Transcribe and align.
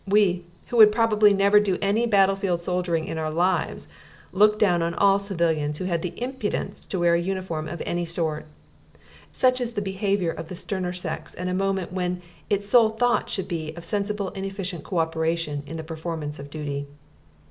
We 0.07 0.45
who 0.69 0.77
would 0.77 0.91
probably 0.91 1.31
never 1.31 1.59
do 1.59 1.77
any 1.79 2.07
battlefield 2.07 2.63
soldiering 2.63 3.05
in 3.05 3.19
our 3.19 3.29
lives 3.29 3.87
looked 4.31 4.57
down 4.57 4.81
on 4.81 4.95
all 4.95 5.19
civilians 5.19 5.77
who 5.77 5.85
had 5.85 6.01
the 6.01 6.19
impudence 6.19 6.87
to 6.87 6.97
wear 6.97 7.13
a 7.13 7.21
uniform 7.21 7.67
of 7.67 7.83
any 7.85 8.05
sort. 8.05 8.47
Such 9.29 9.61
is 9.61 9.73
the 9.73 9.81
behaviour 9.83 10.31
of 10.31 10.49
the 10.49 10.55
sterner 10.55 10.91
sex 10.93 11.35
at 11.37 11.47
a 11.47 11.53
moment 11.53 11.93
when 11.93 12.23
its 12.49 12.67
sole 12.67 12.89
thought 12.89 13.29
should 13.29 13.47
be 13.47 13.75
of 13.75 13.85
sensible 13.85 14.31
and 14.33 14.43
efficient 14.43 14.83
co 14.83 14.97
operation 14.97 15.61
in 15.67 15.77
the 15.77 15.83
performance 15.83 16.39
of 16.39 16.49
duty. 16.49 16.87